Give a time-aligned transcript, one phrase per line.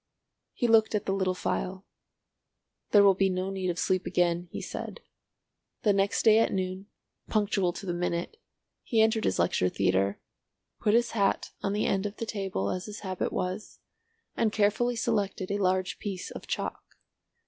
[0.53, 1.85] He looked at the little phial.
[2.89, 4.99] "There will be no need of sleep again," he said.
[5.83, 8.37] The next day at noon—punctual to the minute,
[8.81, 10.19] he entered his lecture theatre,
[10.79, 13.77] put his hat on the end of the table as his habit was,
[14.35, 16.81] and carefully selected a large piece of chalk.